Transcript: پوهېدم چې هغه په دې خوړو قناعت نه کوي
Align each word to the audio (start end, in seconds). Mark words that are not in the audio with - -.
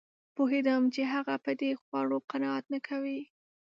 پوهېدم 0.35 0.81
چې 0.93 1.01
هغه 1.13 1.35
په 1.45 1.51
دې 1.59 1.71
خوړو 1.81 2.17
قناعت 2.29 2.65
نه 2.73 2.79
کوي 2.87 3.19